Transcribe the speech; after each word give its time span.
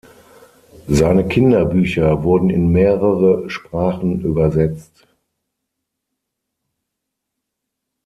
Seine 0.87 1.27
Kinderbücher 1.27 2.23
wurden 2.23 2.49
in 2.49 2.69
mehrere 2.71 3.47
Sprachen 3.51 4.21
übersetzt. 4.21 5.05